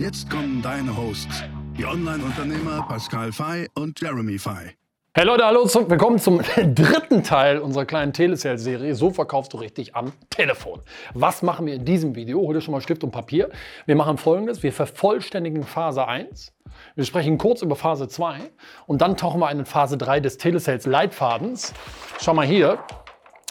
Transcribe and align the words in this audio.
Jetzt 0.00 0.30
kommen 0.30 0.62
deine 0.62 0.96
Hosts, 0.96 1.44
die 1.76 1.84
Online-Unternehmer 1.84 2.86
Pascal 2.88 3.32
Fay 3.32 3.68
und 3.74 4.00
Jeremy 4.00 4.38
Fay. 4.38 4.74
Hey 5.12 5.26
Leute, 5.26 5.44
hallo, 5.44 5.66
willkommen 5.88 6.18
zum 6.18 6.38
dritten 6.74 7.22
Teil 7.22 7.58
unserer 7.58 7.84
kleinen 7.84 8.14
Telesales-Serie. 8.14 8.94
So 8.94 9.10
verkaufst 9.10 9.52
du 9.52 9.58
richtig 9.58 9.94
am 9.94 10.14
Telefon. 10.30 10.80
Was 11.12 11.42
machen 11.42 11.66
wir 11.66 11.74
in 11.74 11.84
diesem 11.84 12.14
Video? 12.14 12.40
Hol 12.40 12.54
dir 12.54 12.62
schon 12.62 12.72
mal 12.72 12.80
Stift 12.80 13.04
und 13.04 13.10
Papier. 13.10 13.50
Wir 13.84 13.94
machen 13.94 14.16
folgendes: 14.16 14.62
Wir 14.62 14.72
vervollständigen 14.72 15.64
Phase 15.64 16.08
1. 16.08 16.54
Wir 16.94 17.04
sprechen 17.04 17.36
kurz 17.36 17.60
über 17.60 17.76
Phase 17.76 18.08
2 18.08 18.38
und 18.86 19.02
dann 19.02 19.18
tauchen 19.18 19.38
wir 19.38 19.50
in 19.50 19.66
Phase 19.66 19.98
3 19.98 20.20
des 20.20 20.38
Telesales-Leitfadens. 20.38 21.74
Schau 22.22 22.32
mal 22.32 22.46
hier. 22.46 22.78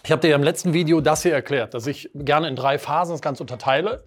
Ich 0.03 0.11
habe 0.11 0.21
dir 0.21 0.33
im 0.33 0.41
letzten 0.41 0.73
Video 0.73 0.99
das 0.99 1.21
hier 1.21 1.33
erklärt, 1.33 1.75
dass 1.75 1.85
ich 1.85 2.09
gerne 2.15 2.47
in 2.47 2.55
drei 2.55 2.79
Phasen 2.79 3.13
das 3.13 3.21
Ganze 3.21 3.43
unterteile. 3.43 4.03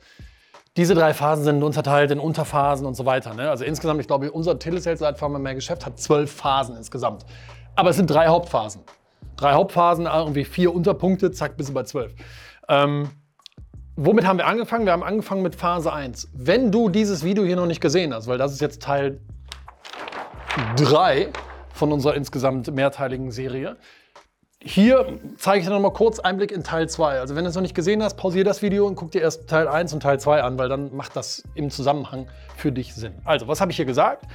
Diese 0.79 0.95
drei 0.95 1.13
Phasen 1.13 1.45
sind 1.45 1.63
unterteilt 1.63 2.11
in 2.13 2.19
Unterphasen 2.19 2.87
und 2.87 2.95
so 2.95 3.05
weiter. 3.05 3.35
Ne? 3.35 3.51
Also 3.51 3.63
insgesamt, 3.63 4.01
ich 4.01 4.07
glaube, 4.07 4.33
unser 4.33 4.59
Telesales-Leitfaden 4.59 5.43
mehr 5.43 5.55
Geschäft 5.55 5.85
hat 5.85 6.01
zwölf 6.01 6.33
Phasen 6.33 6.77
insgesamt. 6.77 7.27
Aber 7.77 7.91
es 7.91 7.97
sind 7.97 8.09
drei 8.09 8.29
Hauptphasen. 8.29 8.81
Drei 9.37 9.53
Hauptphasen, 9.53 10.07
irgendwie 10.07 10.45
vier 10.45 10.75
Unterpunkte, 10.75 11.31
zack, 11.31 11.59
bis 11.59 11.73
bei 11.75 11.83
zwölf. 11.83 12.15
Ähm, 12.69 13.11
womit 13.97 14.27
haben 14.27 14.39
wir 14.39 14.47
angefangen? 14.47 14.87
Wir 14.87 14.93
haben 14.93 15.03
angefangen 15.03 15.43
mit 15.43 15.55
Phase 15.55 15.93
1. 15.93 16.31
Wenn 16.33 16.73
du 16.73 16.89
dieses 16.89 17.23
Video 17.23 17.45
hier 17.45 17.57
noch 17.57 17.67
nicht 17.67 17.83
gesehen 17.83 18.15
hast, 18.15 18.27
weil 18.27 18.39
das 18.39 18.53
ist 18.53 18.63
jetzt 18.63 18.81
Teil 18.81 19.21
3 20.77 21.29
von 21.75 21.93
unserer 21.93 22.15
insgesamt 22.15 22.75
mehrteiligen 22.75 23.31
Serie, 23.31 23.77
hier 24.65 25.19
zeige 25.39 25.59
ich 25.59 25.67
dir 25.67 25.73
noch 25.73 25.81
mal 25.81 25.93
kurz 25.93 26.21
Einblick 26.21 26.53
in 26.53 26.63
Teil 26.63 26.89
2. 26.89 27.19
Also 27.21 27.35
wenn 27.35 27.45
du 27.45 27.51
es 27.51 27.57
noch 27.57 27.63
nicht 27.63 27.75
gesehen 27.75 28.03
hast, 28.03 28.17
pausiere 28.17 28.45
das 28.45 28.63
Video 28.63 28.87
und 28.87 28.95
guck 28.95 29.11
dir 29.11 29.21
erst 29.21 29.49
Teil 29.49 29.67
1 29.67 29.93
und 29.93 30.01
Teil 30.01 30.21
2 30.21 30.43
an, 30.43 30.59
weil 30.59 30.69
dann 30.69 30.95
macht 30.95 31.17
das 31.17 31.43
im 31.55 31.71
Zusammenhang 31.71 32.29
für 32.57 32.71
dich 32.71 32.95
Sinn. 32.95 33.15
Also, 33.25 33.49
was 33.49 33.61
habe 33.61 33.71
ich 33.71 33.77
hier 33.77 33.87
gesagt? 33.87 34.27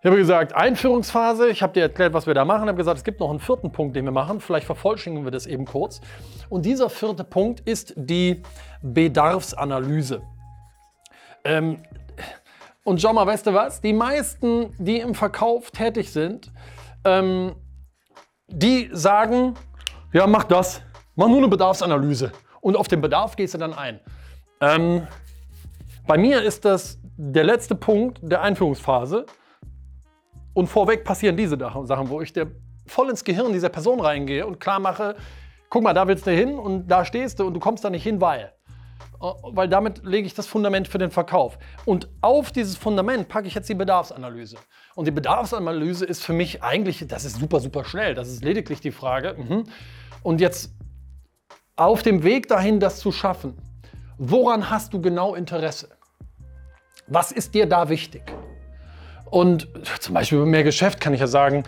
Ich 0.00 0.06
habe 0.06 0.16
gesagt, 0.16 0.54
Einführungsphase. 0.54 1.48
Ich 1.48 1.62
habe 1.62 1.72
dir 1.72 1.82
erklärt, 1.82 2.12
was 2.12 2.26
wir 2.26 2.34
da 2.34 2.44
machen. 2.44 2.64
Ich 2.64 2.68
habe 2.68 2.76
gesagt, 2.76 2.98
es 2.98 3.04
gibt 3.04 3.20
noch 3.20 3.30
einen 3.30 3.40
vierten 3.40 3.72
Punkt, 3.72 3.96
den 3.96 4.04
wir 4.04 4.12
machen. 4.12 4.40
Vielleicht 4.40 4.66
vervollständigen 4.66 5.26
wir 5.26 5.32
das 5.32 5.46
eben 5.46 5.64
kurz. 5.64 6.00
Und 6.48 6.64
dieser 6.64 6.90
vierte 6.90 7.24
Punkt 7.24 7.60
ist 7.60 7.94
die 7.96 8.42
Bedarfsanalyse. 8.82 10.22
Ähm, 11.44 11.82
und 12.84 13.00
schau 13.00 13.12
mal, 13.12 13.26
weißt 13.26 13.46
du 13.46 13.54
was? 13.54 13.80
Die 13.80 13.92
meisten, 13.92 14.74
die 14.78 15.00
im 15.00 15.14
Verkauf 15.14 15.70
tätig 15.70 16.12
sind, 16.12 16.52
ähm, 17.04 17.56
die 18.48 18.88
sagen, 18.92 19.54
ja, 20.12 20.26
mach 20.26 20.44
das, 20.44 20.82
mach 21.14 21.28
nur 21.28 21.38
eine 21.38 21.48
Bedarfsanalyse 21.48 22.32
und 22.60 22.76
auf 22.76 22.88
den 22.88 23.00
Bedarf 23.00 23.36
gehst 23.36 23.54
du 23.54 23.58
dann 23.58 23.74
ein. 23.74 24.00
Ähm, 24.60 25.06
bei 26.06 26.16
mir 26.16 26.42
ist 26.42 26.64
das 26.64 26.98
der 27.16 27.44
letzte 27.44 27.74
Punkt 27.74 28.20
der 28.22 28.42
Einführungsphase 28.42 29.26
und 30.54 30.68
vorweg 30.68 31.04
passieren 31.04 31.36
diese 31.36 31.58
Sachen, 31.58 32.08
wo 32.08 32.20
ich 32.20 32.32
der 32.32 32.48
voll 32.86 33.10
ins 33.10 33.24
Gehirn 33.24 33.52
dieser 33.52 33.68
Person 33.68 34.00
reingehe 34.00 34.46
und 34.46 34.60
klar 34.60 34.78
mache, 34.78 35.16
guck 35.68 35.82
mal, 35.82 35.92
da 35.92 36.06
willst 36.06 36.26
du 36.26 36.30
hin 36.30 36.58
und 36.58 36.88
da 36.88 37.04
stehst 37.04 37.40
du 37.40 37.46
und 37.46 37.54
du 37.54 37.60
kommst 37.60 37.84
da 37.84 37.90
nicht 37.90 38.04
hin, 38.04 38.20
weil. 38.20 38.52
Äh, 39.20 39.26
weil 39.42 39.68
damit 39.68 40.04
lege 40.04 40.26
ich 40.26 40.34
das 40.34 40.46
Fundament 40.46 40.88
für 40.88 40.98
den 40.98 41.10
Verkauf. 41.10 41.58
Und 41.84 42.08
auf 42.20 42.52
dieses 42.52 42.76
Fundament 42.76 43.28
packe 43.28 43.48
ich 43.48 43.54
jetzt 43.54 43.68
die 43.68 43.74
Bedarfsanalyse. 43.74 44.56
Und 44.94 45.06
die 45.06 45.10
Bedarfsanalyse 45.10 46.04
ist 46.04 46.24
für 46.24 46.32
mich 46.32 46.62
eigentlich, 46.62 47.04
das 47.08 47.24
ist 47.24 47.38
super, 47.38 47.60
super 47.60 47.84
schnell. 47.84 48.14
Das 48.14 48.28
ist 48.28 48.44
lediglich 48.44 48.80
die 48.80 48.92
Frage. 48.92 49.36
Mhm. 49.38 49.64
Und 50.22 50.40
jetzt 50.40 50.72
auf 51.76 52.02
dem 52.02 52.22
Weg 52.22 52.48
dahin, 52.48 52.80
das 52.80 52.98
zu 52.98 53.12
schaffen, 53.12 53.56
woran 54.18 54.70
hast 54.70 54.94
du 54.94 55.00
genau 55.00 55.34
Interesse? 55.34 55.90
Was 57.06 57.30
ist 57.32 57.54
dir 57.54 57.66
da 57.66 57.88
wichtig? 57.88 58.22
Und 59.30 59.68
zum 60.00 60.14
Beispiel 60.14 60.38
bei 60.38 60.46
mehr 60.46 60.64
Geschäft 60.64 61.00
kann 61.00 61.12
ich 61.12 61.20
ja 61.20 61.26
sagen, 61.26 61.64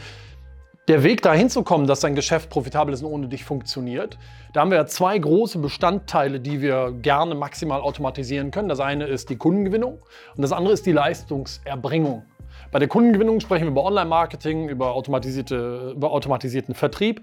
der 0.88 1.02
Weg 1.02 1.20
dahin 1.20 1.50
zu 1.50 1.62
kommen, 1.62 1.86
dass 1.86 2.00
dein 2.00 2.14
Geschäft 2.14 2.48
profitabel 2.48 2.94
ist 2.94 3.02
und 3.02 3.12
ohne 3.12 3.28
dich 3.28 3.44
funktioniert, 3.44 4.18
da 4.54 4.62
haben 4.62 4.70
wir 4.70 4.86
zwei 4.86 5.18
große 5.18 5.58
Bestandteile, 5.58 6.40
die 6.40 6.62
wir 6.62 6.92
gerne 6.92 7.34
maximal 7.34 7.82
automatisieren 7.82 8.50
können. 8.50 8.70
Das 8.70 8.80
eine 8.80 9.06
ist 9.06 9.28
die 9.28 9.36
Kundengewinnung 9.36 9.98
und 10.34 10.42
das 10.42 10.52
andere 10.52 10.72
ist 10.72 10.86
die 10.86 10.92
Leistungserbringung. 10.92 12.24
Bei 12.72 12.78
der 12.78 12.88
Kundengewinnung 12.88 13.40
sprechen 13.40 13.64
wir 13.64 13.72
über 13.72 13.84
Online-Marketing, 13.84 14.70
über, 14.70 14.94
automatisierte, 14.94 15.92
über 15.94 16.10
automatisierten 16.10 16.74
Vertrieb. 16.74 17.22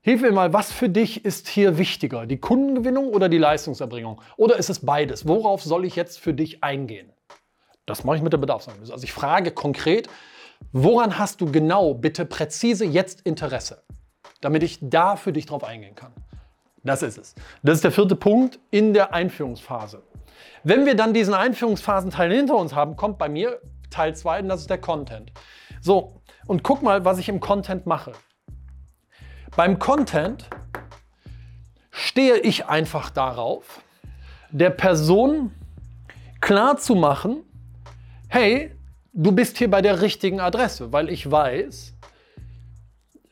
Hilf 0.00 0.22
mir 0.22 0.30
mal, 0.30 0.52
was 0.52 0.70
für 0.72 0.88
dich 0.88 1.24
ist 1.24 1.48
hier 1.48 1.78
wichtiger, 1.78 2.26
die 2.26 2.36
Kundengewinnung 2.36 3.08
oder 3.08 3.28
die 3.28 3.38
Leistungserbringung? 3.38 4.20
Oder 4.36 4.56
ist 4.56 4.70
es 4.70 4.80
beides? 4.80 5.26
Worauf 5.26 5.62
soll 5.62 5.84
ich 5.84 5.96
jetzt 5.96 6.20
für 6.20 6.34
dich 6.34 6.62
eingehen? 6.62 7.10
Das 7.86 8.04
mache 8.04 8.16
ich 8.16 8.22
mit 8.22 8.32
der 8.32 8.38
Bedarfsanalyse. 8.38 8.92
Also 8.92 9.04
ich 9.04 9.12
frage 9.12 9.50
konkret, 9.50 10.08
Woran 10.72 11.18
hast 11.18 11.40
du 11.40 11.50
genau, 11.50 11.94
bitte 11.94 12.24
präzise 12.24 12.84
jetzt 12.84 13.20
Interesse, 13.22 13.82
damit 14.40 14.62
ich 14.62 14.78
da 14.80 15.16
für 15.16 15.32
dich 15.32 15.46
drauf 15.46 15.64
eingehen 15.64 15.94
kann? 15.94 16.12
Das 16.82 17.02
ist 17.02 17.16
es. 17.16 17.34
Das 17.62 17.76
ist 17.76 17.84
der 17.84 17.92
vierte 17.92 18.16
Punkt 18.16 18.58
in 18.70 18.92
der 18.92 19.14
Einführungsphase. 19.14 20.02
Wenn 20.64 20.84
wir 20.84 20.96
dann 20.96 21.14
diesen 21.14 21.34
Einführungsphasenteil 21.34 22.32
hinter 22.32 22.56
uns 22.56 22.74
haben, 22.74 22.96
kommt 22.96 23.18
bei 23.18 23.28
mir 23.28 23.60
Teil 23.90 24.14
2 24.14 24.40
und 24.40 24.48
das 24.48 24.62
ist 24.62 24.70
der 24.70 24.78
Content. 24.78 25.32
So, 25.80 26.20
und 26.46 26.62
guck 26.62 26.82
mal, 26.82 27.04
was 27.04 27.18
ich 27.18 27.28
im 27.28 27.40
Content 27.40 27.86
mache. 27.86 28.12
Beim 29.56 29.78
Content 29.78 30.48
stehe 31.90 32.38
ich 32.38 32.66
einfach 32.66 33.10
darauf, 33.10 33.82
der 34.50 34.70
Person 34.70 35.52
klar 36.40 36.76
zu 36.76 36.94
machen, 36.94 37.44
hey, 38.28 38.74
du 39.14 39.32
bist 39.32 39.56
hier 39.58 39.70
bei 39.70 39.80
der 39.80 40.02
richtigen 40.02 40.40
Adresse, 40.40 40.92
weil 40.92 41.08
ich 41.08 41.30
weiß, 41.30 41.94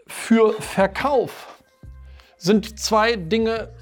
für 0.07 0.55
Verkauf 0.61 1.61
sind 2.37 2.79
zwei 2.79 3.17
Dinge 3.17 3.75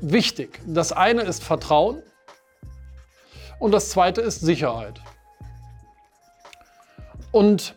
wichtig. 0.00 0.60
Das 0.66 0.92
eine 0.92 1.22
ist 1.22 1.42
Vertrauen 1.42 2.02
und 3.58 3.72
das 3.72 3.90
zweite 3.90 4.20
ist 4.20 4.40
Sicherheit. 4.40 5.00
Und 7.30 7.76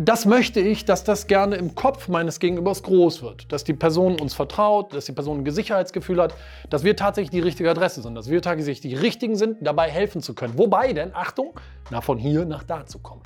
das 0.00 0.26
möchte 0.26 0.60
ich, 0.60 0.84
dass 0.84 1.02
das 1.02 1.26
gerne 1.26 1.56
im 1.56 1.74
Kopf 1.74 2.06
meines 2.06 2.38
Gegenübers 2.38 2.84
groß 2.84 3.20
wird. 3.22 3.52
Dass 3.52 3.64
die 3.64 3.74
Person 3.74 4.20
uns 4.20 4.32
vertraut, 4.32 4.94
dass 4.94 5.06
die 5.06 5.12
Person 5.12 5.44
ein 5.44 5.50
Sicherheitsgefühl 5.50 6.22
hat, 6.22 6.34
dass 6.70 6.84
wir 6.84 6.94
tatsächlich 6.94 7.30
die 7.30 7.40
richtige 7.40 7.68
Adresse 7.68 8.02
sind, 8.02 8.14
dass 8.14 8.30
wir 8.30 8.40
tatsächlich 8.40 8.80
die 8.80 8.94
richtigen 8.94 9.34
sind, 9.34 9.58
dabei 9.60 9.90
helfen 9.90 10.22
zu 10.22 10.34
können. 10.34 10.56
Wobei 10.56 10.92
denn, 10.92 11.14
Achtung, 11.14 11.58
na, 11.90 12.00
von 12.00 12.16
hier 12.16 12.44
nach 12.44 12.62
da 12.62 12.86
zu 12.86 13.00
kommen. 13.00 13.22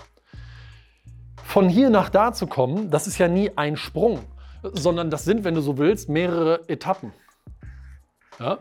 Von 1.44 1.68
hier 1.68 1.90
nach 1.90 2.08
da 2.08 2.32
zu 2.32 2.46
kommen, 2.46 2.90
das 2.90 3.06
ist 3.06 3.18
ja 3.18 3.28
nie 3.28 3.50
ein 3.54 3.76
Sprung, 3.76 4.20
sondern 4.62 5.10
das 5.10 5.24
sind, 5.24 5.44
wenn 5.44 5.54
du 5.54 5.60
so 5.60 5.76
willst, 5.76 6.08
mehrere 6.08 6.66
Etappen. 6.68 7.12
Ja? 8.40 8.60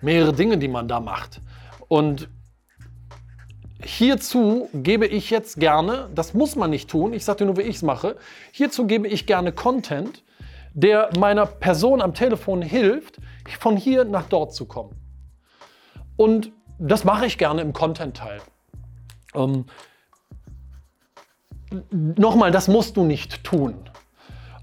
Mehrere 0.00 0.32
Dinge, 0.32 0.56
die 0.56 0.68
man 0.68 0.86
da 0.86 1.00
macht. 1.00 1.40
Und 1.88 2.28
Hierzu 3.84 4.68
gebe 4.72 5.06
ich 5.06 5.30
jetzt 5.30 5.60
gerne, 5.60 6.08
das 6.14 6.32
muss 6.34 6.56
man 6.56 6.70
nicht 6.70 6.88
tun, 6.88 7.12
ich 7.12 7.24
sage 7.24 7.38
dir 7.38 7.44
nur, 7.46 7.58
wie 7.58 7.62
ich 7.62 7.76
es 7.76 7.82
mache, 7.82 8.16
hierzu 8.50 8.86
gebe 8.86 9.06
ich 9.06 9.26
gerne 9.26 9.52
Content, 9.52 10.24
der 10.72 11.10
meiner 11.18 11.46
Person 11.46 12.00
am 12.00 12.14
Telefon 12.14 12.62
hilft, 12.62 13.18
von 13.60 13.76
hier 13.76 14.04
nach 14.04 14.26
dort 14.26 14.54
zu 14.54 14.64
kommen. 14.66 14.96
Und 16.16 16.52
das 16.78 17.04
mache 17.04 17.26
ich 17.26 17.38
gerne 17.38 17.60
im 17.60 17.72
Content-Teil. 17.72 18.40
Ähm, 19.34 19.66
Nochmal, 21.90 22.50
das 22.50 22.68
musst 22.68 22.96
du 22.96 23.04
nicht 23.04 23.44
tun. 23.44 23.74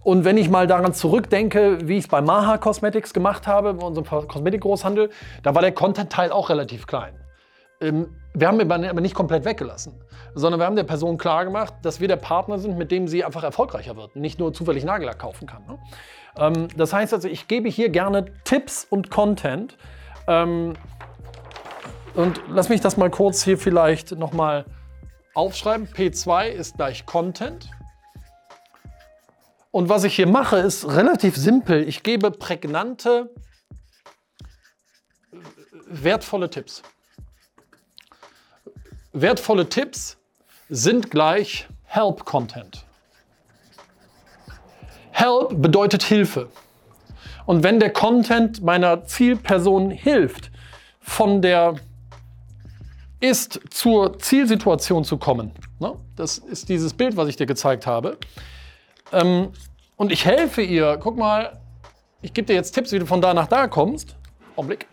Und 0.03 0.25
wenn 0.25 0.38
ich 0.38 0.50
mal 0.50 0.65
daran 0.65 0.94
zurückdenke, 0.94 1.88
wie 1.88 1.97
ich 1.97 2.06
es 2.06 2.07
bei 2.07 2.21
Maha 2.21 2.57
Cosmetics 2.57 3.13
gemacht 3.13 3.47
habe, 3.47 3.74
bei 3.75 3.85
unserem 3.85 4.27
Kosmetikgroßhandel, 4.27 5.09
da 5.44 5.53
war 5.53 5.62
der 5.62 5.74
Content-Teil 5.74 6.31
auch 6.31 6.50
relativ 6.50 6.88
klein. 6.88 7.13
Ähm, 7.81 8.16
wir 8.33 8.48
haben 8.48 8.60
ihn 8.62 8.72
aber 8.72 9.01
nicht 9.01 9.16
komplett 9.16 9.44
weggelassen, 9.44 9.94
sondern 10.36 10.60
wir 10.60 10.66
haben 10.66 10.78
der 10.78 10.86
Person 10.86 11.18
klar 11.18 11.44
gemacht, 11.44 11.74
dass 11.81 12.00
wir 12.00 12.07
der 12.07 12.16
Partner 12.16 12.60
sind, 12.60 12.78
mit 12.78 12.92
dem 12.92 13.07
sie 13.07 13.25
einfach 13.25 13.44
erfolgreicher 13.44 13.98
wird, 13.98 14.16
nicht 14.16 14.39
nur 14.39 14.54
zufällig 14.54 14.86
Nagellack 14.86 15.19
kaufen 15.19 15.48
kann. 15.48 15.66
Ne? 15.66 15.80
Ähm, 16.38 16.68
das 16.78 16.94
heißt 16.94 17.13
also, 17.13 17.28
ich 17.28 17.48
gebe 17.50 17.68
hier 17.68 17.89
gerne 17.89 18.25
Tipps 18.45 18.88
und 18.89 19.10
Content, 19.10 19.78
ähm, 20.28 20.74
Und 22.13 22.42
lass 22.50 22.69
mich 22.69 22.81
das 22.81 22.98
mal 22.98 23.10
kurz 23.10 23.44
hier 23.44 23.57
vielleicht 23.57 24.12
nochmal 24.12 24.66
aufschreiben. 25.34 25.88
P2 25.88 26.48
ist 26.48 26.75
gleich 26.75 27.06
Content. 27.06 27.69
Und 29.72 29.88
was 29.88 30.04
ich 30.04 30.16
hier 30.16 30.27
mache, 30.27 30.57
ist 30.57 30.86
relativ 30.88 31.38
simpel. 31.38 31.88
Ich 31.88 32.04
gebe 32.04 32.31
prägnante, 32.31 33.34
wertvolle 35.86 36.50
Tipps. 36.50 36.84
Wertvolle 39.13 39.68
Tipps 39.68 40.18
sind 40.69 41.12
gleich 41.12 41.68
Help-Content. 41.84 42.86
Help 45.12 45.62
bedeutet 45.62 46.04
Hilfe. 46.04 46.48
Und 47.46 47.62
wenn 47.63 47.81
der 47.81 47.92
Content 47.92 48.63
meiner 48.63 49.04
Zielperson 49.04 49.92
hilft, 49.92 50.50
von 51.02 51.42
der 51.42 51.75
ist 53.19 53.60
zur 53.69 54.18
Zielsituation 54.18 55.04
zu 55.04 55.18
kommen, 55.18 55.52
ne? 55.80 55.94
das 56.16 56.38
ist 56.38 56.69
dieses 56.69 56.94
Bild, 56.94 57.18
was 57.18 57.28
ich 57.28 57.36
dir 57.36 57.46
gezeigt 57.46 57.86
habe, 57.86 58.18
ähm, 59.12 59.52
und 59.98 60.13
ich 60.13 60.25
helfe 60.25 60.62
ihr, 60.62 60.98
guck 60.98 61.18
mal, 61.18 61.60
ich 62.22 62.34
gebe 62.34 62.46
dir 62.46 62.54
jetzt 62.54 62.72
Tipps, 62.72 62.94
wie 62.94 63.00
du 63.00 63.06
von 63.06 63.19
da 63.19 63.34
nach 63.34 63.48
da 63.48 63.68
kommst, 63.68 64.16
Augenblick, 64.56 64.88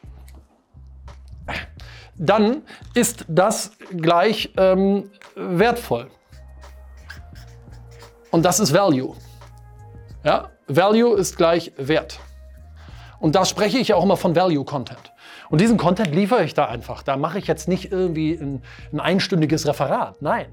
dann 2.18 2.62
ist 2.94 3.24
das 3.28 3.72
gleich 3.96 4.52
ähm, 4.56 5.10
wertvoll. 5.34 6.08
Und 8.30 8.44
das 8.44 8.60
ist 8.60 8.74
Value. 8.74 9.14
Ja? 10.24 10.50
Value 10.66 11.16
ist 11.16 11.36
gleich 11.36 11.72
Wert. 11.76 12.20
Und 13.20 13.34
da 13.34 13.44
spreche 13.44 13.78
ich 13.78 13.88
ja 13.88 13.96
auch 13.96 14.04
immer 14.04 14.16
von 14.16 14.36
Value 14.36 14.64
Content. 14.64 15.12
Und 15.50 15.60
diesen 15.60 15.78
Content 15.78 16.14
liefere 16.14 16.44
ich 16.44 16.54
da 16.54 16.66
einfach. 16.66 17.02
Da 17.02 17.16
mache 17.16 17.38
ich 17.38 17.46
jetzt 17.46 17.68
nicht 17.68 17.90
irgendwie 17.90 18.34
ein, 18.34 18.62
ein 18.92 19.00
einstündiges 19.00 19.66
Referat. 19.66 20.20
Nein. 20.20 20.46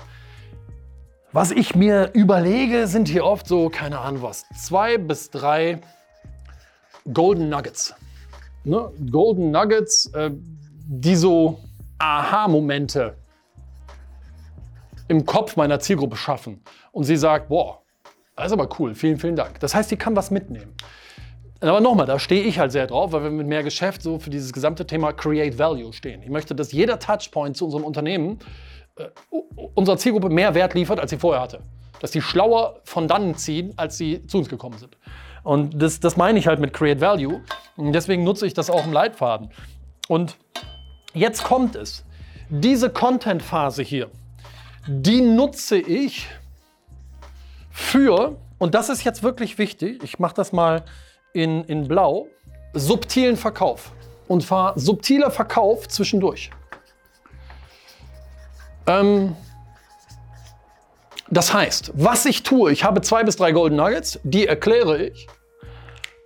Was 1.33 1.51
ich 1.51 1.75
mir 1.75 2.11
überlege, 2.13 2.87
sind 2.87 3.09
hier 3.09 3.25
oft 3.25 3.45
so, 3.45 3.69
keine 3.69 3.99
Ahnung 3.99 4.21
was, 4.21 4.45
zwei 4.57 4.97
bis 4.97 5.29
drei 5.31 5.81
Golden 7.11 7.49
Nuggets. 7.49 7.93
Ne? 8.63 8.89
Golden 9.11 9.51
Nuggets, 9.51 10.05
äh, 10.13 10.31
die 10.87 11.15
so 11.15 11.59
Aha-Momente 11.97 13.15
im 15.07 15.25
Kopf 15.25 15.55
meiner 15.55 15.79
Zielgruppe 15.79 16.15
schaffen. 16.15 16.63
Und 16.91 17.03
sie 17.03 17.15
sagt, 17.15 17.49
boah, 17.49 17.81
das 18.35 18.47
ist 18.47 18.53
aber 18.53 18.69
cool, 18.79 18.95
vielen, 18.95 19.17
vielen 19.17 19.35
Dank. 19.35 19.59
Das 19.59 19.73
heißt, 19.73 19.89
sie 19.89 19.97
kann 19.97 20.15
was 20.15 20.31
mitnehmen. 20.31 20.73
Aber 21.61 21.79
nochmal, 21.79 22.05
da 22.05 22.19
stehe 22.19 22.43
ich 22.43 22.59
halt 22.59 22.71
sehr 22.71 22.85
drauf, 22.85 23.11
weil 23.11 23.23
wir 23.23 23.31
mit 23.31 23.47
mehr 23.47 23.63
Geschäft 23.63 24.01
so 24.01 24.19
für 24.19 24.29
dieses 24.29 24.51
gesamte 24.51 24.85
Thema 24.85 25.13
Create 25.13 25.57
Value 25.57 25.93
stehen. 25.93 26.21
Ich 26.21 26.29
möchte, 26.29 26.53
dass 26.53 26.71
jeder 26.71 26.99
Touchpoint 26.99 27.55
zu 27.55 27.65
unserem 27.65 27.83
Unternehmen 27.85 28.39
äh, 28.97 29.05
unserer 29.73 29.97
Zielgruppe 29.97 30.29
mehr 30.29 30.53
Wert 30.53 30.73
liefert, 30.73 30.99
als 30.99 31.11
sie 31.11 31.17
vorher 31.17 31.41
hatte. 31.41 31.61
Dass 32.01 32.11
sie 32.11 32.21
schlauer 32.21 32.81
von 32.83 33.07
dann 33.07 33.35
ziehen, 33.35 33.73
als 33.77 33.97
sie 33.97 34.25
zu 34.27 34.37
uns 34.39 34.49
gekommen 34.49 34.77
sind. 34.77 34.97
Und 35.43 35.81
das, 35.81 35.99
das 35.99 36.17
meine 36.17 36.37
ich 36.39 36.47
halt 36.47 36.59
mit 36.59 36.73
Create 36.73 36.99
Value. 36.99 37.41
Und 37.77 37.93
deswegen 37.93 38.23
nutze 38.23 38.45
ich 38.45 38.53
das 38.53 38.69
auch 38.69 38.85
im 38.85 38.91
Leitfaden. 38.91 39.49
Und 40.07 40.37
jetzt 41.15 41.43
kommt 41.43 41.75
es. 41.75 42.03
Diese 42.49 42.91
Content-Phase 42.91 43.81
hier, 43.81 44.11
die 44.87 45.21
nutze 45.21 45.77
ich 45.77 46.27
für, 47.71 48.37
und 48.59 48.75
das 48.75 48.89
ist 48.89 49.03
jetzt 49.03 49.23
wirklich 49.23 49.57
wichtig, 49.57 50.03
ich 50.03 50.19
mache 50.19 50.35
das 50.35 50.51
mal 50.51 50.83
in, 51.33 51.63
in 51.63 51.87
Blau, 51.87 52.27
subtilen 52.73 53.35
Verkauf. 53.35 53.91
Und 54.27 54.43
zwar 54.43 54.77
subtiler 54.77 55.31
Verkauf 55.31 55.87
zwischendurch. 55.87 56.51
Ähm, 58.87 59.35
das 61.29 61.53
heißt, 61.53 61.91
was 61.95 62.25
ich 62.25 62.43
tue, 62.43 62.71
ich 62.71 62.83
habe 62.83 63.01
zwei 63.01 63.23
bis 63.23 63.35
drei 63.35 63.51
Golden 63.51 63.77
Nuggets, 63.77 64.19
die 64.23 64.45
erkläre 64.45 65.03
ich. 65.03 65.27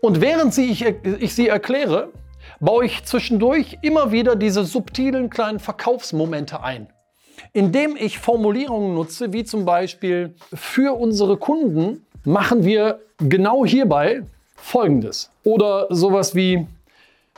Und 0.01 0.21
während 0.21 0.53
sie, 0.53 0.69
ich, 0.69 0.81
ich 0.83 1.33
sie 1.33 1.47
erkläre, 1.47 2.11
baue 2.59 2.85
ich 2.85 3.03
zwischendurch 3.05 3.77
immer 3.81 4.11
wieder 4.11 4.35
diese 4.35 4.63
subtilen 4.63 5.29
kleinen 5.29 5.59
Verkaufsmomente 5.59 6.61
ein, 6.61 6.87
indem 7.53 7.95
ich 7.95 8.19
Formulierungen 8.19 8.93
nutze, 8.93 9.33
wie 9.33 9.43
zum 9.43 9.65
Beispiel 9.65 10.35
für 10.53 10.97
unsere 10.97 11.37
Kunden 11.37 12.05
machen 12.23 12.63
wir 12.65 12.99
genau 13.17 13.65
hierbei 13.65 14.23
Folgendes. 14.55 15.31
Oder 15.43 15.87
sowas 15.89 16.35
wie, 16.35 16.67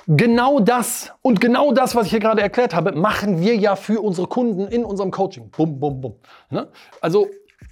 genau 0.07 0.59
das 0.59 1.11
und 1.21 1.39
genau 1.39 1.71
das, 1.71 1.95
was 1.95 2.05
ich 2.05 2.11
hier 2.11 2.19
gerade 2.19 2.41
erklärt 2.41 2.73
habe, 2.73 2.91
machen 2.93 3.41
wir 3.41 3.55
ja 3.55 3.75
für 3.75 4.01
unsere 4.01 4.27
Kunden 4.27 4.67
in 4.67 4.83
unserem 4.83 5.11
Coaching. 5.11 5.49
Bum, 5.49 5.79
bum, 5.79 6.01
bum. 6.01 6.15
Ne? 6.49 6.67
Also, 6.99 7.27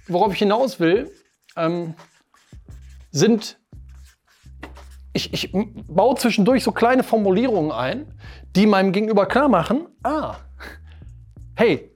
worauf 0.08 0.32
ich 0.32 0.38
hinaus 0.38 0.80
will, 0.80 1.10
ähm, 1.56 1.94
sind, 3.10 3.58
ich, 5.12 5.32
ich 5.32 5.52
baue 5.52 6.16
zwischendurch 6.16 6.62
so 6.62 6.72
kleine 6.72 7.02
Formulierungen 7.02 7.72
ein, 7.72 8.14
die 8.56 8.66
meinem 8.66 8.92
Gegenüber 8.92 9.26
klar 9.26 9.48
machen, 9.48 9.86
ah, 10.02 10.36
hey, 11.56 11.90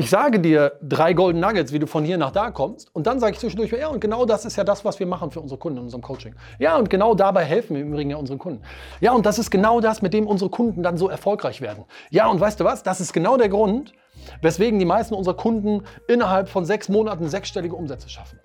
ich 0.00 0.10
sage 0.10 0.38
dir 0.38 0.78
drei 0.80 1.12
Golden 1.12 1.40
Nuggets, 1.40 1.72
wie 1.72 1.80
du 1.80 1.88
von 1.88 2.04
hier 2.04 2.18
nach 2.18 2.30
da 2.30 2.52
kommst. 2.52 2.94
Und 2.94 3.08
dann 3.08 3.18
sage 3.18 3.32
ich 3.32 3.40
zwischendurch, 3.40 3.72
ja, 3.72 3.88
und 3.88 4.00
genau 4.00 4.26
das 4.26 4.44
ist 4.44 4.54
ja 4.54 4.62
das, 4.62 4.84
was 4.84 5.00
wir 5.00 5.08
machen 5.08 5.32
für 5.32 5.40
unsere 5.40 5.58
Kunden 5.58 5.78
in 5.78 5.84
unserem 5.84 6.02
Coaching. 6.02 6.36
Ja, 6.60 6.76
und 6.76 6.88
genau 6.88 7.16
dabei 7.16 7.44
helfen 7.44 7.74
wir 7.74 7.82
im 7.82 7.88
Übrigen 7.88 8.10
ja 8.10 8.16
unseren 8.16 8.38
Kunden. 8.38 8.62
Ja, 9.00 9.10
und 9.10 9.26
das 9.26 9.40
ist 9.40 9.50
genau 9.50 9.80
das, 9.80 10.00
mit 10.00 10.14
dem 10.14 10.28
unsere 10.28 10.50
Kunden 10.50 10.84
dann 10.84 10.96
so 10.98 11.08
erfolgreich 11.08 11.60
werden. 11.60 11.84
Ja, 12.10 12.28
und 12.28 12.38
weißt 12.38 12.60
du 12.60 12.64
was? 12.64 12.84
Das 12.84 13.00
ist 13.00 13.12
genau 13.12 13.36
der 13.36 13.48
Grund, 13.48 13.92
weswegen 14.40 14.78
die 14.78 14.84
meisten 14.84 15.14
unserer 15.14 15.36
Kunden 15.36 15.82
innerhalb 16.06 16.48
von 16.48 16.64
sechs 16.64 16.88
Monaten 16.88 17.28
sechsstellige 17.28 17.74
Umsätze 17.74 18.08
schaffen. 18.08 18.38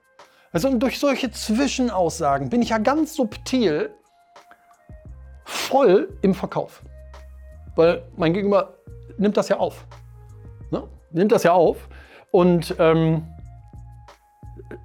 Also 0.54 0.76
durch 0.76 1.00
solche 1.00 1.30
Zwischenaussagen 1.30 2.50
bin 2.50 2.64
ich 2.64 2.70
ja 2.70 2.80
ganz 2.80 3.14
subtil 3.14 3.92
voll 5.46 6.10
im 6.22 6.34
Verkauf. 6.34 6.82
Weil 7.76 8.04
mein 8.18 8.34
Gegenüber 8.34 8.76
nimmt 9.18 9.38
das 9.38 9.50
ja 9.50 9.58
auf. 9.58 9.86
Ne? 10.72 10.84
nimmt 11.14 11.32
das 11.32 11.44
ja 11.44 11.54
auf 11.54 11.88
und 12.32 12.76
ähm, 12.80 13.28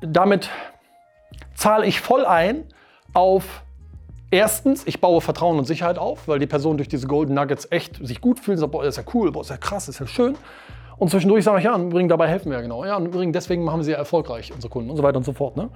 damit 0.00 0.50
zahle 1.54 1.86
ich 1.86 2.00
voll 2.00 2.24
ein 2.24 2.64
auf 3.14 3.62
erstens, 4.30 4.86
ich 4.86 5.00
baue 5.00 5.20
Vertrauen 5.20 5.58
und 5.58 5.64
Sicherheit 5.64 5.98
auf, 5.98 6.28
weil 6.28 6.38
die 6.38 6.46
Person 6.46 6.76
durch 6.76 6.88
diese 6.88 7.06
Golden 7.06 7.34
Nuggets 7.34 7.66
echt 7.70 8.06
sich 8.06 8.20
gut 8.20 8.38
fühlt, 8.38 8.58
sagt, 8.58 8.72
boah, 8.72 8.84
das 8.84 8.98
ist 8.98 9.04
ja 9.04 9.12
cool, 9.14 9.32
boah, 9.32 9.40
ist 9.40 9.50
ja 9.50 9.56
krass, 9.56 9.88
ist 9.88 9.98
ja 9.98 10.06
schön. 10.06 10.36
Und 10.98 11.10
zwischendurch 11.10 11.44
sage 11.44 11.58
ich, 11.58 11.64
ja, 11.64 11.74
im 11.76 11.88
Übrigen, 11.88 12.08
dabei 12.08 12.26
helfen 12.26 12.50
wir 12.50 12.56
ja 12.56 12.62
genau. 12.62 12.84
Ja, 12.84 12.96
im 12.96 13.06
Übrigen, 13.06 13.32
deswegen 13.32 13.62
machen 13.62 13.80
wir 13.80 13.84
sie 13.84 13.92
ja 13.92 13.98
erfolgreich, 13.98 14.52
unsere 14.52 14.70
Kunden 14.70 14.90
und 14.90 14.96
so 14.96 15.02
weiter 15.02 15.18
und 15.18 15.24
so 15.24 15.32
fort. 15.32 15.56
Ne? 15.56 15.70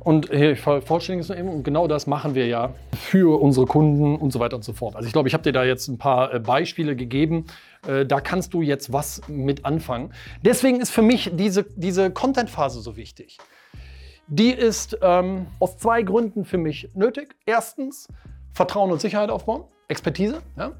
Und 0.00 0.30
hier, 0.30 0.52
ich 0.52 0.66
es 0.66 1.28
nur 1.28 1.36
eben, 1.36 1.48
und 1.48 1.62
genau 1.62 1.86
das 1.86 2.06
machen 2.06 2.34
wir 2.34 2.46
ja 2.46 2.74
für 2.92 3.40
unsere 3.40 3.66
Kunden 3.66 4.16
und 4.16 4.32
so 4.32 4.40
weiter 4.40 4.56
und 4.56 4.64
so 4.64 4.72
fort. 4.72 4.96
Also 4.96 5.06
ich 5.06 5.12
glaube, 5.12 5.28
ich 5.28 5.34
habe 5.34 5.44
dir 5.44 5.52
da 5.52 5.64
jetzt 5.64 5.86
ein 5.86 5.98
paar 5.98 6.34
äh, 6.34 6.40
Beispiele 6.40 6.96
gegeben. 6.96 7.46
Äh, 7.86 8.04
da 8.04 8.20
kannst 8.20 8.52
du 8.52 8.62
jetzt 8.62 8.92
was 8.92 9.22
mit 9.28 9.64
anfangen. 9.64 10.12
Deswegen 10.42 10.80
ist 10.80 10.90
für 10.90 11.02
mich 11.02 11.30
diese, 11.34 11.64
diese 11.76 12.10
Content-Phase 12.10 12.80
so 12.80 12.96
wichtig. 12.96 13.38
Die 14.26 14.50
ist 14.50 14.98
ähm, 15.02 15.46
aus 15.60 15.78
zwei 15.78 16.02
Gründen 16.02 16.44
für 16.44 16.58
mich 16.58 16.90
nötig. 16.94 17.36
Erstens, 17.46 18.08
Vertrauen 18.52 18.90
und 18.90 19.00
Sicherheit 19.00 19.30
aufbauen, 19.30 19.64
Expertise. 19.86 20.42
Ja? 20.56 20.72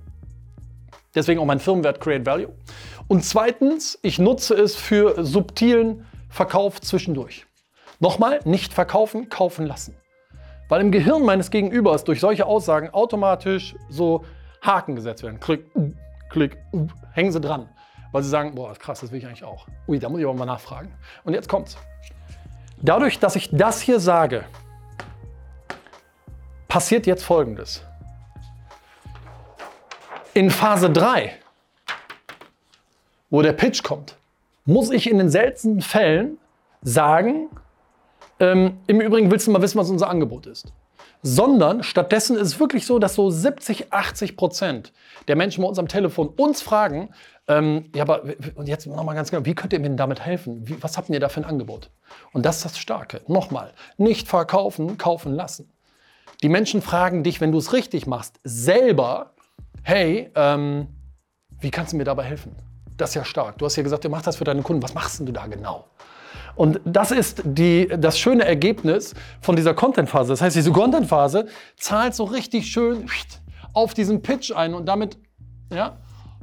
Deswegen 1.14 1.40
auch 1.40 1.46
mein 1.46 1.58
Firmenwert 1.58 2.00
Create 2.00 2.26
Value. 2.26 2.52
Und 3.08 3.24
zweitens, 3.24 3.98
ich 4.02 4.18
nutze 4.18 4.54
es 4.54 4.76
für 4.76 5.24
subtilen 5.24 6.06
Verkauf 6.28 6.80
zwischendurch. 6.82 7.46
Nochmal, 8.00 8.40
nicht 8.44 8.74
verkaufen, 8.74 9.30
kaufen 9.30 9.66
lassen. 9.66 9.96
Weil 10.68 10.82
im 10.82 10.92
Gehirn 10.92 11.24
meines 11.24 11.50
Gegenübers 11.50 12.04
durch 12.04 12.20
solche 12.20 12.44
Aussagen 12.44 12.90
automatisch 12.90 13.74
so 13.88 14.26
Haken 14.60 14.94
gesetzt 14.94 15.22
werden. 15.22 15.40
Klick, 15.40 15.64
klick, 16.28 16.58
hängen 17.12 17.32
sie 17.32 17.40
dran. 17.40 17.70
Weil 18.12 18.22
sie 18.22 18.28
sagen, 18.28 18.54
boah, 18.54 18.74
krass, 18.74 19.00
das 19.00 19.10
will 19.10 19.18
ich 19.18 19.26
eigentlich 19.26 19.44
auch. 19.44 19.66
Ui, 19.86 19.98
da 19.98 20.10
muss 20.10 20.20
ich 20.20 20.26
aber 20.26 20.34
mal 20.34 20.44
nachfragen. 20.44 20.92
Und 21.24 21.32
jetzt 21.32 21.48
kommt's. 21.48 21.78
Dadurch, 22.76 23.18
dass 23.18 23.36
ich 23.36 23.48
das 23.50 23.80
hier 23.80 24.00
sage, 24.00 24.44
passiert 26.68 27.06
jetzt 27.06 27.24
Folgendes. 27.24 27.82
In 30.34 30.50
Phase 30.50 30.90
3 30.90 31.32
wo 33.30 33.42
der 33.42 33.52
Pitch 33.52 33.82
kommt, 33.82 34.16
muss 34.64 34.90
ich 34.90 35.10
in 35.10 35.18
den 35.18 35.30
seltensten 35.30 35.80
Fällen 35.80 36.38
sagen, 36.82 37.48
ähm, 38.40 38.78
im 38.86 39.00
Übrigen 39.00 39.30
willst 39.30 39.46
du 39.46 39.50
mal 39.50 39.62
wissen, 39.62 39.78
was 39.78 39.90
unser 39.90 40.08
Angebot 40.08 40.46
ist. 40.46 40.72
Sondern 41.22 41.82
stattdessen 41.82 42.36
ist 42.36 42.48
es 42.48 42.60
wirklich 42.60 42.86
so, 42.86 42.98
dass 42.98 43.14
so 43.14 43.28
70, 43.28 43.92
80 43.92 44.36
Prozent 44.36 44.92
der 45.26 45.36
Menschen 45.36 45.62
bei 45.62 45.68
uns 45.68 45.78
am 45.78 45.88
Telefon 45.88 46.28
uns 46.28 46.62
fragen, 46.62 47.10
ähm, 47.48 47.86
ja, 47.94 48.02
aber 48.02 48.22
und 48.54 48.68
jetzt 48.68 48.86
nochmal 48.86 49.14
ganz 49.14 49.30
genau, 49.30 49.44
wie 49.44 49.54
könnt 49.54 49.72
ihr 49.72 49.80
mir 49.80 49.88
denn 49.88 49.96
damit 49.96 50.20
helfen? 50.20 50.68
Wie, 50.68 50.80
was 50.82 50.96
habt 50.96 51.08
ihr 51.08 51.18
da 51.18 51.30
für 51.30 51.40
ein 51.40 51.46
Angebot? 51.46 51.90
Und 52.32 52.44
das 52.44 52.56
ist 52.56 52.64
das 52.66 52.78
Starke. 52.78 53.22
Nochmal, 53.26 53.72
nicht 53.96 54.28
verkaufen, 54.28 54.98
kaufen 54.98 55.34
lassen. 55.34 55.70
Die 56.42 56.48
Menschen 56.48 56.82
fragen 56.82 57.24
dich, 57.24 57.40
wenn 57.40 57.50
du 57.50 57.58
es 57.58 57.72
richtig 57.72 58.06
machst, 58.06 58.38
selber, 58.44 59.32
hey, 59.82 60.30
ähm, 60.34 60.88
Wie 61.60 61.72
kannst 61.72 61.92
du 61.92 61.96
mir 61.96 62.04
dabei 62.04 62.22
helfen? 62.22 62.67
Das 62.98 63.10
ist 63.10 63.14
ja 63.14 63.24
stark. 63.24 63.56
Du 63.58 63.64
hast 63.64 63.76
ja 63.76 63.82
gesagt, 63.82 64.04
du 64.04 64.10
machst 64.10 64.26
das 64.26 64.36
für 64.36 64.44
deine 64.44 64.60
Kunden. 64.60 64.82
Was 64.82 64.92
machst 64.92 65.20
du 65.20 65.32
da 65.32 65.46
genau? 65.46 65.86
Und 66.56 66.80
das 66.84 67.12
ist 67.12 67.42
die, 67.44 67.88
das 67.96 68.18
schöne 68.18 68.44
Ergebnis 68.44 69.14
von 69.40 69.54
dieser 69.54 69.72
Content-Phase. 69.72 70.32
Das 70.32 70.42
heißt, 70.42 70.56
diese 70.56 70.72
Content-Phase 70.72 71.46
zahlt 71.76 72.14
so 72.16 72.24
richtig 72.24 72.66
schön 72.66 73.08
auf 73.72 73.94
diesen 73.94 74.20
Pitch 74.22 74.50
ein 74.50 74.74
und 74.74 74.86
damit 74.86 75.16
ja, 75.72 75.96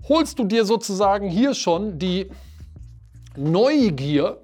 holst 0.07 0.39
du 0.39 0.45
dir 0.45 0.63
sozusagen 0.65 1.29
hier 1.29 1.53
schon 1.53 1.99
die 1.99 2.31
Neugier 3.35 4.41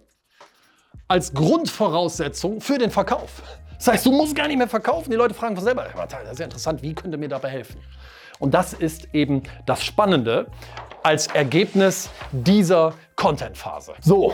als 1.07 1.33
Grundvoraussetzung 1.33 2.59
für 2.59 2.77
den 2.77 2.91
Verkauf. 2.91 3.41
Das 3.77 3.87
heißt, 3.87 4.05
du 4.05 4.11
musst 4.11 4.35
gar 4.35 4.47
nicht 4.47 4.57
mehr 4.57 4.67
verkaufen. 4.67 5.09
Die 5.09 5.17
Leute 5.17 5.33
fragen 5.33 5.55
von 5.55 5.63
selber, 5.63 5.87
das 6.09 6.33
ist 6.33 6.39
ja 6.39 6.45
interessant, 6.45 6.81
wie 6.81 6.93
könnt 6.93 7.13
ihr 7.13 7.17
mir 7.17 7.29
dabei 7.29 7.49
helfen? 7.49 7.77
Und 8.39 8.53
das 8.53 8.73
ist 8.73 9.07
eben 9.13 9.43
das 9.65 9.83
Spannende 9.83 10.47
als 11.03 11.27
Ergebnis 11.27 12.09
dieser 12.31 12.93
Content-Phase. 13.15 13.93
So, 14.01 14.33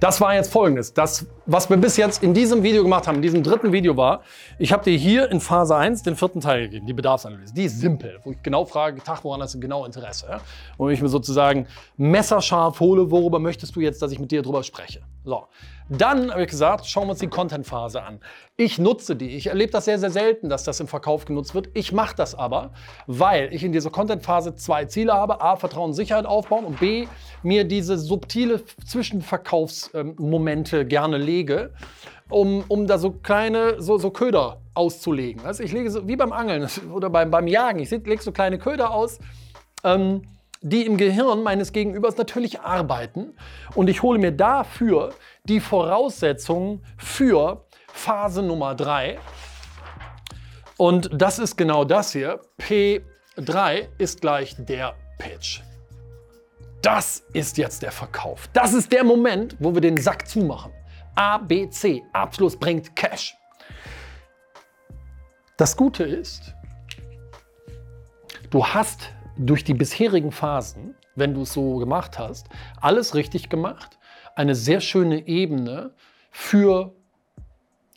das 0.00 0.20
war 0.20 0.34
jetzt 0.34 0.52
folgendes. 0.52 0.94
Das, 0.94 1.26
was 1.46 1.68
wir 1.68 1.76
bis 1.76 1.96
jetzt 1.96 2.22
in 2.22 2.32
diesem 2.32 2.62
Video 2.62 2.84
gemacht 2.84 3.08
haben, 3.08 3.16
in 3.16 3.22
diesem 3.22 3.42
dritten 3.42 3.72
Video 3.72 3.96
war, 3.96 4.22
ich 4.58 4.72
habe 4.72 4.84
dir 4.84 4.96
hier 4.96 5.30
in 5.30 5.40
Phase 5.40 5.74
1 5.74 6.04
den 6.04 6.14
vierten 6.14 6.40
Teil 6.40 6.68
gegeben, 6.68 6.86
die 6.86 6.92
Bedarfsanalyse. 6.92 7.52
Die 7.52 7.64
ist 7.64 7.80
simpel, 7.80 8.18
wo 8.22 8.30
ich 8.30 8.40
genau 8.42 8.64
frage, 8.64 9.02
Tag, 9.02 9.24
woran 9.24 9.42
hast 9.42 9.54
du 9.54 9.60
genau 9.60 9.84
Interesse? 9.84 10.26
Ja? 10.28 10.40
Und 10.76 10.92
ich 10.92 11.02
mir 11.02 11.08
sozusagen 11.08 11.66
messerscharf 11.96 12.78
hole, 12.78 13.10
worüber 13.10 13.40
möchtest 13.40 13.74
du 13.74 13.80
jetzt, 13.80 14.00
dass 14.00 14.12
ich 14.12 14.20
mit 14.20 14.30
dir 14.30 14.42
drüber 14.42 14.62
spreche? 14.62 15.00
So. 15.24 15.48
Dann 15.90 16.30
habe 16.30 16.42
ich 16.42 16.48
gesagt, 16.48 16.86
schauen 16.86 17.06
wir 17.06 17.12
uns 17.12 17.20
die 17.20 17.28
Content-Phase 17.28 18.02
an. 18.02 18.20
Ich 18.56 18.78
nutze 18.78 19.16
die. 19.16 19.36
Ich 19.36 19.46
erlebe 19.46 19.72
das 19.72 19.86
sehr, 19.86 19.98
sehr 19.98 20.10
selten, 20.10 20.50
dass 20.50 20.64
das 20.64 20.80
im 20.80 20.86
Verkauf 20.86 21.24
genutzt 21.24 21.54
wird. 21.54 21.70
Ich 21.72 21.92
mache 21.92 22.14
das 22.14 22.34
aber, 22.34 22.72
weil 23.06 23.54
ich 23.54 23.64
in 23.64 23.72
dieser 23.72 23.88
Content-Phase 23.90 24.54
zwei 24.54 24.84
Ziele 24.84 25.14
habe. 25.14 25.40
A, 25.40 25.56
Vertrauen 25.56 25.90
und 25.90 25.94
Sicherheit 25.94 26.26
aufbauen 26.26 26.66
und 26.66 26.78
B, 26.78 27.06
mir 27.42 27.64
diese 27.64 27.96
subtile 27.96 28.62
Zwischenverkaufsmomente 28.86 30.84
gerne 30.84 31.16
lege, 31.16 31.72
um, 32.28 32.64
um 32.68 32.86
da 32.86 32.98
so 32.98 33.12
kleine, 33.12 33.80
so, 33.80 33.96
so 33.96 34.10
Köder 34.10 34.60
auszulegen. 34.74 35.46
Also 35.46 35.62
ich 35.62 35.72
lege 35.72 35.90
so, 35.90 36.06
wie 36.06 36.16
beim 36.16 36.32
Angeln 36.32 36.68
oder 36.92 37.08
beim, 37.08 37.30
beim 37.30 37.46
Jagen, 37.46 37.78
ich 37.78 37.90
lege 37.90 38.22
so 38.22 38.32
kleine 38.32 38.58
Köder 38.58 38.92
aus. 38.92 39.18
Ähm, 39.84 40.22
die 40.60 40.86
im 40.86 40.96
Gehirn 40.96 41.42
meines 41.42 41.72
Gegenübers 41.72 42.16
natürlich 42.16 42.60
arbeiten 42.60 43.34
und 43.74 43.88
ich 43.88 44.02
hole 44.02 44.18
mir 44.18 44.32
dafür 44.32 45.14
die 45.44 45.60
Voraussetzungen 45.60 46.84
für 46.96 47.64
Phase 47.92 48.42
Nummer 48.42 48.74
3. 48.74 49.18
Und 50.76 51.10
das 51.12 51.38
ist 51.38 51.56
genau 51.56 51.84
das 51.84 52.12
hier. 52.12 52.40
P3 52.60 53.88
ist 53.98 54.20
gleich 54.20 54.54
der 54.58 54.94
Pitch. 55.18 55.62
Das 56.82 57.24
ist 57.32 57.58
jetzt 57.58 57.82
der 57.82 57.90
Verkauf. 57.90 58.48
Das 58.52 58.72
ist 58.72 58.92
der 58.92 59.02
Moment, 59.02 59.56
wo 59.58 59.74
wir 59.74 59.80
den 59.80 59.98
Sack 59.98 60.28
zumachen. 60.28 60.72
A, 61.16 61.38
B, 61.38 61.68
C. 61.68 62.04
Abschluss 62.12 62.56
bringt 62.56 62.94
Cash. 62.94 63.36
Das 65.56 65.76
Gute 65.76 66.04
ist, 66.04 66.54
du 68.50 68.64
hast 68.64 69.10
durch 69.38 69.64
die 69.64 69.74
bisherigen 69.74 70.32
Phasen, 70.32 70.94
wenn 71.14 71.34
du 71.34 71.42
es 71.42 71.52
so 71.52 71.76
gemacht 71.76 72.18
hast, 72.18 72.48
alles 72.80 73.14
richtig 73.14 73.48
gemacht, 73.48 73.98
eine 74.34 74.54
sehr 74.54 74.80
schöne 74.80 75.26
Ebene 75.26 75.92
für, 76.30 76.92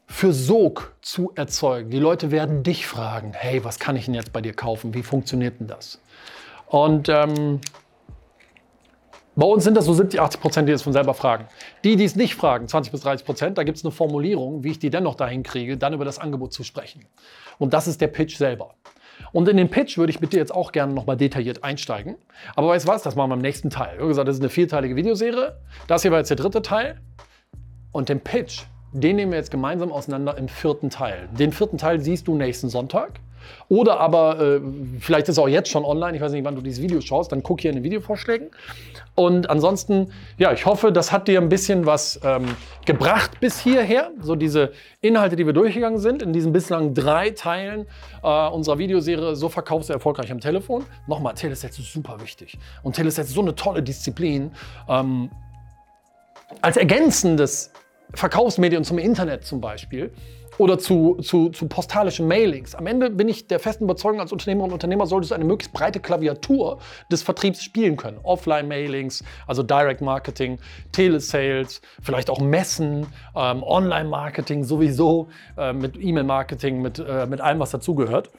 für 0.07 0.33
Sog 0.33 0.95
zu 1.01 1.31
erzeugen. 1.35 1.89
Die 1.89 1.99
Leute 1.99 2.31
werden 2.31 2.63
dich 2.63 2.87
fragen, 2.87 3.33
hey, 3.33 3.63
was 3.63 3.79
kann 3.79 3.95
ich 3.95 4.05
denn 4.05 4.13
jetzt 4.13 4.33
bei 4.33 4.41
dir 4.41 4.53
kaufen? 4.53 4.93
Wie 4.93 5.03
funktioniert 5.03 5.59
denn 5.59 5.67
das? 5.67 5.99
Und 6.67 7.09
ähm, 7.09 7.59
bei 9.35 9.45
uns 9.45 9.63
sind 9.63 9.75
das 9.75 9.85
so 9.85 9.93
70, 9.93 10.19
80 10.19 10.41
Prozent, 10.41 10.69
die 10.69 10.73
es 10.73 10.81
von 10.81 10.93
selber 10.93 11.13
fragen. 11.13 11.47
Die, 11.83 11.95
die 11.95 12.03
es 12.03 12.15
nicht 12.15 12.35
fragen, 12.35 12.67
20 12.67 12.91
bis 12.91 13.01
30 13.01 13.25
Prozent, 13.25 13.57
da 13.57 13.63
gibt 13.63 13.77
es 13.77 13.85
eine 13.85 13.91
Formulierung, 13.91 14.63
wie 14.63 14.71
ich 14.71 14.79
die 14.79 14.89
dennoch 14.89 15.15
dahin 15.15 15.43
kriege, 15.43 15.77
dann 15.77 15.93
über 15.93 16.05
das 16.05 16.19
Angebot 16.19 16.53
zu 16.53 16.63
sprechen. 16.63 17.05
Und 17.57 17.73
das 17.73 17.87
ist 17.87 18.01
der 18.01 18.07
Pitch 18.07 18.37
selber. 18.37 18.75
Und 19.31 19.47
in 19.47 19.57
den 19.57 19.69
Pitch 19.69 19.97
würde 19.97 20.11
ich 20.11 20.21
mit 20.21 20.33
dir 20.33 20.37
jetzt 20.37 20.53
auch 20.53 20.71
gerne 20.71 20.93
nochmal 20.93 21.17
detailliert 21.17 21.63
einsteigen. 21.63 22.15
Aber 22.55 22.69
weißt 22.69 22.87
du 22.87 22.91
was, 22.91 23.03
das 23.03 23.15
machen 23.15 23.29
wir 23.29 23.35
im 23.35 23.41
nächsten 23.41 23.69
Teil. 23.69 23.97
Wie 23.99 24.07
gesagt, 24.07 24.27
das 24.27 24.35
ist 24.35 24.41
eine 24.41 24.49
vierteilige 24.49 24.95
Videoserie. 24.95 25.57
Das 25.87 26.01
hier 26.01 26.11
war 26.11 26.19
jetzt 26.19 26.29
der 26.29 26.37
dritte 26.37 26.61
Teil. 26.61 26.99
Und 27.91 28.09
den 28.09 28.19
Pitch, 28.21 28.63
den 28.93 29.15
nehmen 29.17 29.31
wir 29.31 29.37
jetzt 29.37 29.51
gemeinsam 29.51 29.91
auseinander 29.91 30.37
im 30.37 30.47
vierten 30.47 30.89
Teil. 30.89 31.29
Den 31.37 31.51
vierten 31.51 31.77
Teil 31.77 31.99
siehst 31.99 32.27
du 32.27 32.35
nächsten 32.35 32.69
Sonntag. 32.69 33.19
Oder 33.69 33.99
aber, 33.99 34.39
äh, 34.39 34.61
vielleicht 34.99 35.27
ist 35.27 35.33
es 35.33 35.39
auch 35.39 35.47
jetzt 35.47 35.69
schon 35.69 35.85
online, 35.85 36.15
ich 36.15 36.21
weiß 36.21 36.31
nicht, 36.31 36.43
wann 36.43 36.55
du 36.55 36.61
dieses 36.61 36.81
Video 36.81 37.01
schaust, 37.01 37.31
dann 37.31 37.43
guck 37.43 37.61
hier 37.61 37.71
in 37.71 37.77
den 37.77 37.83
Videovorschlägen. 37.83 38.49
Und 39.15 39.49
ansonsten, 39.49 40.11
ja, 40.37 40.51
ich 40.51 40.65
hoffe, 40.65 40.91
das 40.91 41.11
hat 41.11 41.27
dir 41.27 41.41
ein 41.41 41.49
bisschen 41.49 41.85
was 41.85 42.19
ähm, 42.23 42.45
gebracht 42.85 43.39
bis 43.39 43.59
hierher. 43.59 44.11
So 44.21 44.35
diese 44.35 44.71
Inhalte, 45.01 45.35
die 45.35 45.45
wir 45.45 45.53
durchgegangen 45.53 45.99
sind, 45.99 46.21
in 46.21 46.33
diesen 46.33 46.53
bislang 46.53 46.93
drei 46.93 47.31
Teilen 47.31 47.87
äh, 48.23 48.47
unserer 48.47 48.77
Videoserie 48.77 49.35
So 49.35 49.49
verkaufst 49.49 49.89
du 49.89 49.93
erfolgreich 49.93 50.31
am 50.31 50.39
Telefon. 50.39 50.85
Nochmal, 51.07 51.33
Telesets 51.33 51.77
ist 51.77 51.91
super 51.91 52.21
wichtig. 52.21 52.57
Und 52.83 52.95
Telesets 52.95 53.29
ist 53.29 53.35
so 53.35 53.41
eine 53.41 53.55
tolle 53.55 53.83
Disziplin. 53.83 54.51
Ähm, 54.87 55.29
als 56.61 56.77
ergänzendes 56.77 57.71
Verkaufsmedium 58.13 58.83
zum 58.83 58.97
Internet 58.97 59.45
zum 59.45 59.61
Beispiel 59.61 60.11
oder 60.57 60.77
zu, 60.77 61.15
zu, 61.21 61.49
zu 61.49 61.67
postalischen 61.67 62.27
Mailings. 62.27 62.75
Am 62.75 62.85
Ende 62.85 63.09
bin 63.09 63.29
ich 63.29 63.47
der 63.47 63.59
festen 63.59 63.85
Überzeugung, 63.85 64.19
als 64.19 64.31
Unternehmerin 64.31 64.69
und 64.69 64.73
Unternehmer 64.73 65.07
solltest 65.07 65.31
du 65.31 65.35
eine 65.35 65.45
möglichst 65.45 65.73
breite 65.73 65.99
Klaviatur 65.99 66.79
des 67.11 67.23
Vertriebs 67.23 67.63
spielen 67.63 67.97
können. 67.97 68.19
Offline-Mailings, 68.21 69.23
also 69.47 69.63
Direct 69.63 70.01
Marketing, 70.01 70.59
Telesales, 70.91 71.81
vielleicht 72.01 72.29
auch 72.29 72.39
Messen, 72.39 73.07
ähm, 73.35 73.63
Online-Marketing 73.63 74.63
sowieso, 74.63 75.29
äh, 75.57 75.73
mit 75.73 75.97
E-Mail-Marketing, 75.99 76.81
mit, 76.81 76.99
äh, 76.99 77.25
mit 77.25 77.41
allem, 77.41 77.59
was 77.59 77.71
dazugehört. 77.71 78.29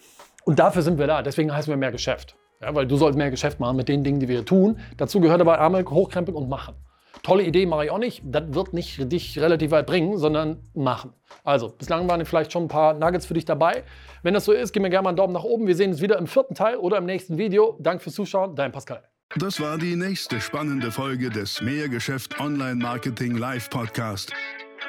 Und 0.45 0.59
dafür 0.59 0.83
sind 0.83 0.99
wir 0.99 1.07
da. 1.07 1.23
Deswegen 1.23 1.53
heißen 1.53 1.73
wir 1.73 1.77
mehr 1.77 1.93
Geschäft. 1.93 2.37
Ja, 2.61 2.75
weil 2.75 2.87
du 2.87 2.97
sollst 2.97 3.19
mehr 3.19 3.31
Geschäft 3.31 3.59
machen 3.59 3.77
mit 3.77 3.89
den 3.89 4.05
Dingen, 4.05 4.21
die 4.21 4.29
wir 4.29 4.37
hier 4.37 4.47
tun. 4.47 4.79
Dazu 4.97 5.21
gehört 5.21 5.41
aber 5.41 5.61
einmal 5.61 5.85
hochkrempeln 5.85 6.37
und 6.37 6.49
machen. 6.49 6.75
Tolle 7.23 7.45
Idee 7.45 7.67
mache 7.67 7.85
ich 7.85 7.91
auch 7.91 7.99
nicht. 7.99 8.23
Das 8.25 8.53
wird 8.53 8.73
nicht 8.73 9.13
dich 9.13 9.39
relativ 9.39 9.71
weit 9.71 9.87
bringen, 9.87 10.19
sondern 10.19 10.61
machen. 10.75 11.13
Also, 11.45 11.69
bislang 11.69 12.09
waren 12.09 12.25
vielleicht 12.27 12.53
schon 12.53 12.65
ein 12.65 12.69
paar 12.69 12.95
Nuggets 12.95 13.27
für 13.27 13.35
dich 13.35 13.45
dabei. 13.45 13.85
Wenn 14.23 14.35
das 14.35 14.45
so 14.45 14.53
ist, 14.53 14.73
gib 14.73 14.83
mir 14.83 14.91
gerne 14.91 15.05
mal 15.05 15.11
einen 15.11 15.17
Daumen 15.17 15.33
nach 15.33 15.45
oben. 15.45 15.67
Wir 15.67 15.77
sehen 15.77 15.91
uns 15.91 16.03
wieder 16.03 16.19
im 16.19 16.27
vierten 16.27 16.55
Teil 16.55 16.77
oder 16.77 16.99
im 16.99 17.07
nächsten 17.07 17.39
Video. 17.39 17.77
Danke 17.81 18.03
fürs 18.03 18.17
Zuschauen, 18.17 18.57
dein 18.57 18.73
Pascal. 18.73 19.03
Das 19.37 19.61
war 19.61 19.79
die 19.79 19.97
nächste 19.97 20.41
spannende 20.41 20.91
Folge 20.91 21.31
des 21.31 21.63
Mehrgeschäft 21.63 22.39
Online 22.41 22.75
Marketing 22.75 23.37
Live 23.37 23.71
Podcast. 23.71 24.33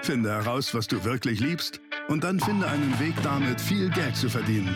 Finde 0.01 0.31
heraus, 0.31 0.73
was 0.73 0.87
du 0.87 1.03
wirklich 1.05 1.39
liebst 1.39 1.79
und 2.09 2.23
dann 2.23 2.39
finde 2.39 2.67
einen 2.67 2.99
Weg 2.99 3.13
damit, 3.23 3.61
viel 3.61 3.89
Geld 3.91 4.17
zu 4.17 4.27
verdienen. 4.27 4.75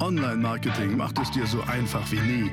Online 0.00 0.36
Marketing 0.36 0.96
macht 0.96 1.18
es 1.18 1.30
dir 1.32 1.46
so 1.46 1.60
einfach 1.62 2.12
wie 2.12 2.20
nie. 2.20 2.52